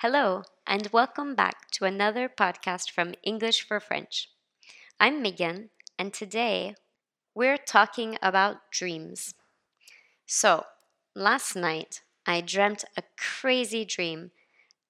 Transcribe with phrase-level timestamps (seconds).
[0.00, 4.30] Hello, and welcome back to another podcast from English for French.
[4.98, 6.74] I'm Megan, and today
[7.34, 9.34] we're talking about dreams.
[10.26, 10.64] So,
[11.14, 14.30] last night I dreamt a crazy dream,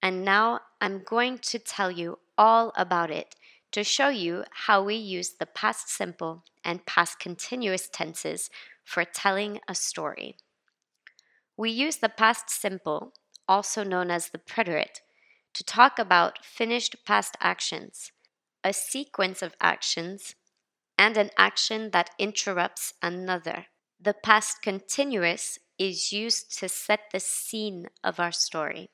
[0.00, 3.34] and now I'm going to tell you all about it
[3.72, 8.48] to show you how we use the past simple and past continuous tenses
[8.84, 10.36] for telling a story.
[11.56, 13.12] We use the past simple,
[13.50, 15.02] also known as the preterite,
[15.52, 18.12] to talk about finished past actions,
[18.62, 20.36] a sequence of actions,
[20.96, 23.66] and an action that interrupts another.
[24.00, 28.90] The past continuous is used to set the scene of our story.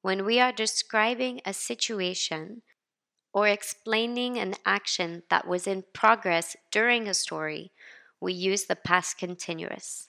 [0.00, 2.62] When we are describing a situation
[3.34, 7.72] or explaining an action that was in progress during a story,
[8.20, 10.08] we use the past continuous.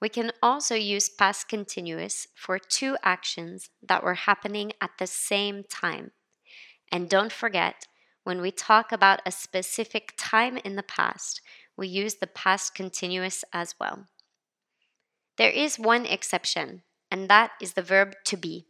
[0.00, 5.64] We can also use past continuous for two actions that were happening at the same
[5.64, 6.12] time.
[6.90, 7.86] And don't forget,
[8.24, 11.42] when we talk about a specific time in the past,
[11.76, 14.06] we use the past continuous as well.
[15.36, 18.66] There is one exception, and that is the verb to be.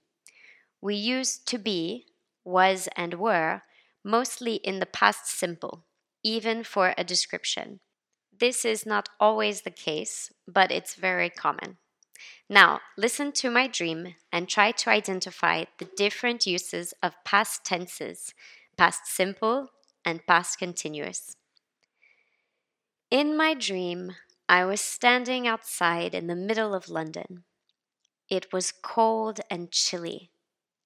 [0.80, 2.06] We use to be,
[2.44, 3.62] was, and were
[4.04, 5.84] mostly in the past simple,
[6.22, 7.80] even for a description.
[8.40, 11.76] This is not always the case, but it's very common.
[12.48, 18.34] Now, listen to my dream and try to identify the different uses of past tenses,
[18.76, 19.68] past simple
[20.04, 21.36] and past continuous.
[23.10, 24.16] In my dream,
[24.48, 27.44] I was standing outside in the middle of London.
[28.28, 30.30] It was cold and chilly,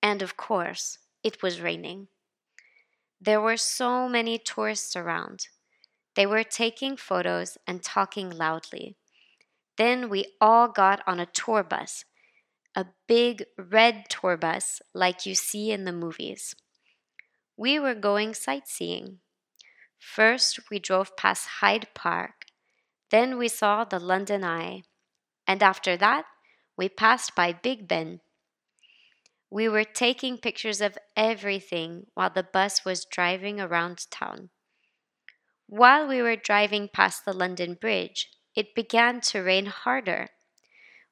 [0.03, 2.09] and of course, it was raining.
[3.21, 5.49] There were so many tourists around.
[6.17, 8.97] They were taking photos and talking loudly.
[9.77, 12.05] Then we all got on a tour bus,
[12.77, 16.55] a big red tour bus like you see in the movies.
[17.57, 19.19] We were going sightseeing.
[19.99, 22.47] First, we drove past Hyde Park.
[23.11, 24.83] Then we saw the London Eye.
[25.47, 26.25] And after that,
[26.77, 28.21] we passed by Big Ben.
[29.51, 34.51] We were taking pictures of everything while the bus was driving around town.
[35.67, 40.29] While we were driving past the London Bridge, it began to rain harder.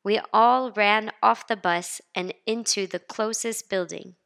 [0.04, 4.16] We all ran off the bus and into the closest building.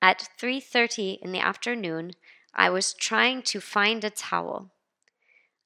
[0.00, 2.12] At 3:30 in the afternoon,
[2.54, 4.70] I was trying to find a towel.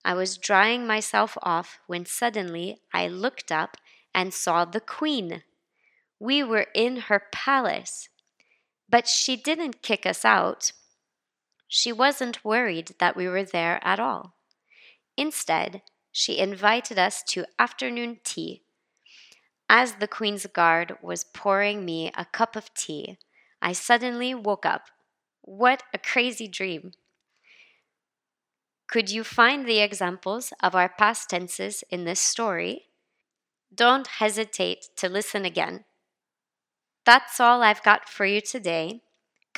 [0.04, 3.76] I was drying myself off when suddenly I looked up
[4.14, 5.42] and saw the queen.
[6.18, 8.08] We were in her palace.
[8.88, 10.72] But she didn't kick us out.
[11.68, 14.34] She wasn't worried that we were there at all.
[15.16, 18.62] Instead, she invited us to afternoon tea.
[19.68, 23.18] As the Queen's guard was pouring me a cup of tea,
[23.60, 24.86] I suddenly woke up.
[25.42, 26.92] What a crazy dream!
[28.86, 32.86] Could you find the examples of our past tenses in this story?
[33.74, 35.84] Don't hesitate to listen again.
[37.04, 39.02] That's all I've got for you today.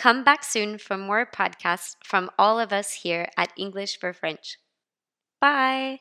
[0.01, 4.59] Come back soon for more podcasts from all of us here at English for French.
[5.41, 6.01] Bye.